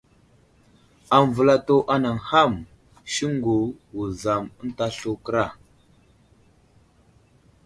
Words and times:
Aməvəlsto 1.17 1.75
anay 1.95 2.17
ham: 2.29 2.53
Siŋgu, 3.13 3.57
Wuzam 3.95 4.43
ənta 4.61 4.85
slu 4.97 5.11
kəra. 5.25 5.45